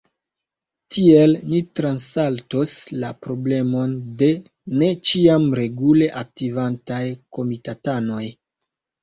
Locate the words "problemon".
3.25-3.93